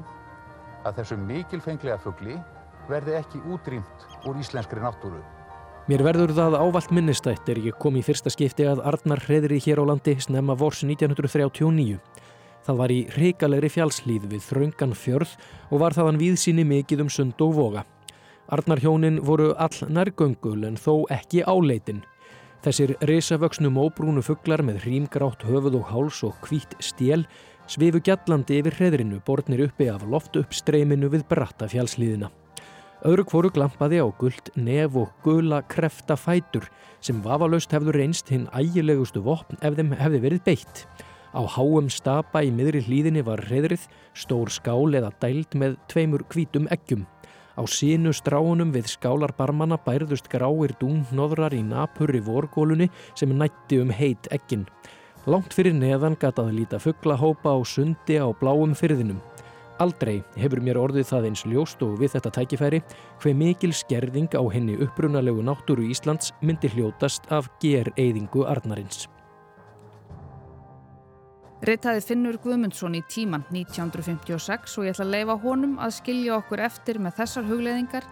að 0.84 0.98
þessum 0.98 1.22
mikilfenglega 1.24 2.00
fuggli 2.02 2.34
verði 2.90 3.14
ekki 3.16 3.38
útrýmt 3.48 4.04
úr 4.28 4.40
íslenskri 4.42 4.82
náttúru. 4.82 5.22
Mér 5.88 6.04
verður 6.04 6.34
það 6.36 6.58
ávalt 6.60 6.92
minnistætt 6.92 7.48
er 7.48 7.62
ég 7.64 7.78
kom 7.80 7.96
í 7.96 8.02
fyrsta 8.04 8.28
skipti 8.30 8.66
að 8.68 8.82
Arnar 8.90 9.22
hreðri 9.24 9.62
hér 9.64 9.80
á 9.80 9.84
landi 9.88 10.18
snemma 10.20 10.58
vors 10.60 10.82
1939. 10.84 11.96
Það 12.66 12.80
var 12.82 12.92
í 12.92 13.00
reikalegri 13.16 13.72
fjálslíð 13.72 14.28
við 14.34 14.44
þraungan 14.44 14.92
fjörð 14.92 15.32
og 15.70 15.82
var 15.82 15.96
þaðan 15.96 16.20
viðsýni 16.20 16.68
mikið 16.68 17.06
um 17.06 17.10
sund 17.16 17.40
og 17.40 17.56
voga. 17.56 17.86
Arnar 18.52 18.82
hjónin 18.84 19.22
voru 19.24 19.54
all 19.56 19.88
nærgöngul 19.88 20.66
en 20.68 20.76
þó 20.76 21.06
ekki 21.16 21.46
áleitin. 21.48 22.04
Þessir 22.62 22.92
risavöksnum 23.08 23.80
óbrúnu 23.80 24.22
fugglar 24.22 24.62
með 24.62 24.84
hrímgrátt 24.84 25.42
höfuð 25.48 25.80
og 25.80 25.88
háls 25.88 26.20
og 26.28 26.36
hvít 26.46 26.76
stél 26.78 27.24
svifu 27.72 28.02
gjallandi 28.04 28.58
yfir 28.60 28.74
hreðrinu 28.76 29.20
borðnir 29.24 29.62
uppi 29.68 29.86
af 29.88 30.02
loft 30.04 30.36
upp 30.36 30.52
streyminu 30.52 31.08
við 31.12 31.22
bratta 31.30 31.68
fjálslíðina. 31.72 32.28
Öðru 33.08 33.24
kvoru 33.26 33.50
glampaði 33.54 34.02
á 34.04 34.06
gullt 34.18 34.50
nef 34.54 34.98
og 34.98 35.14
gula 35.24 35.62
krefta 35.72 36.14
fætur 36.20 36.68
sem 37.02 37.22
vafalaust 37.24 37.72
hefðu 37.72 37.96
reynst 37.96 38.28
hinn 38.30 38.44
ægilegustu 38.52 39.24
vopn 39.24 39.58
ef 39.64 39.78
þeim 39.78 39.96
hefði 39.98 40.22
verið 40.26 40.44
beitt. 40.50 40.84
Á 41.32 41.40
háum 41.48 41.88
stapa 41.88 42.44
í 42.44 42.52
miðri 42.52 42.84
hlýðinni 42.84 43.24
var 43.24 43.40
hreðrið, 43.48 43.88
stór 44.12 44.52
skál 44.52 44.92
eða 44.92 45.10
dælt 45.24 45.56
með 45.56 45.78
tveimur 45.88 46.26
hvítum 46.28 46.68
eggjum. 46.70 47.06
Á 47.56 47.62
sínu 47.64 48.12
stráunum 48.16 48.72
við 48.76 48.90
skálarbarmana 48.92 49.80
bærðust 49.80 50.28
gráir 50.32 50.76
dúnhnoðrar 50.80 51.56
í 51.56 51.62
napurri 51.64 52.20
vorgólunni 52.20 52.92
sem 53.16 53.32
nætti 53.32 53.80
um 53.80 53.90
heit 53.96 54.28
ekkin. 54.30 54.68
Langt 55.30 55.54
fyrir 55.54 55.76
neðan 55.78 56.16
gataði 56.18 56.56
líta 56.56 56.80
fugglahópa 56.82 57.52
á 57.54 57.58
sundi 57.62 58.16
á 58.18 58.26
bláum 58.34 58.72
fyrðinum. 58.74 59.20
Aldrei 59.78 60.16
hefur 60.34 60.58
mér 60.58 60.80
orðið 60.82 61.06
það 61.12 61.28
eins 61.28 61.44
ljóst 61.46 61.82
og 61.86 61.94
við 62.00 62.16
þetta 62.16 62.32
tækifæri 62.34 62.80
hver 63.22 63.36
mikil 63.38 63.70
skerðing 63.70 64.34
á 64.34 64.42
henni 64.50 64.74
upprunalegu 64.82 65.44
náttúru 65.46 65.86
Íslands 65.86 66.34
myndi 66.42 66.72
hljótast 66.74 67.30
af 67.30 67.46
ger-eyðingu 67.62 68.42
Arnarins. 68.50 69.06
Reitaði 71.62 72.02
Finnur 72.02 72.40
Guðmundsson 72.42 72.98
í 72.98 73.04
tíman 73.06 73.46
1956 73.54 74.74
og 74.80 74.88
ég 74.88 74.96
ætla 74.96 75.06
að 75.06 75.14
leifa 75.14 75.38
honum 75.44 75.78
að 75.78 75.98
skilja 76.00 76.40
okkur 76.40 76.66
eftir 76.66 76.98
með 76.98 77.20
þessar 77.20 77.46
hugleðingar 77.46 78.08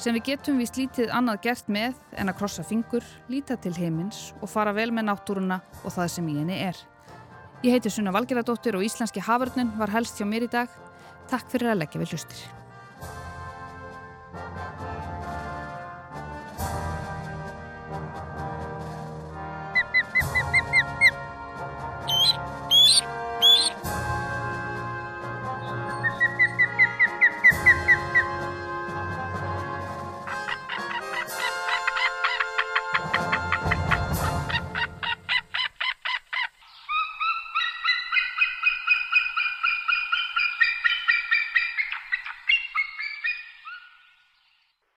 sem 0.00 0.16
við 0.16 0.24
getum 0.32 0.60
við 0.60 0.70
slítið 0.70 1.12
annað 1.14 1.42
gert 1.48 1.68
með 1.72 1.98
en 2.18 2.32
að 2.32 2.38
krossa 2.40 2.64
fingur, 2.66 3.04
líta 3.32 3.58
til 3.60 3.74
heimins 3.76 4.30
og 4.40 4.50
fara 4.52 4.72
vel 4.76 4.90
með 4.94 5.08
náttúruna 5.10 5.60
og 5.82 5.92
það 5.94 6.14
sem 6.16 6.32
í 6.32 6.38
henni 6.40 6.62
er. 6.70 6.78
Ég 7.62 7.76
heiti 7.76 7.92
Sunna 7.92 8.14
Valgeradóttir 8.14 8.78
og 8.78 8.86
Íslenski 8.86 9.22
Haförnun 9.22 9.76
var 9.78 9.92
helst 9.94 10.18
hjá 10.18 10.26
mér 10.26 10.48
í 10.48 10.50
dag. 10.50 10.72
Takk 11.30 11.52
fyrir 11.52 11.74
að 11.74 11.84
leggja 11.84 12.02
við 12.02 12.16
hlustir. 12.16 12.61